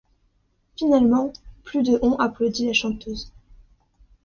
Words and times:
Finalement, 0.77 1.31
plus 1.63 1.83
de 1.83 1.99
ont 2.01 2.17
applaudi 2.17 2.65
la 2.65 2.73
chanteuse. 2.73 3.31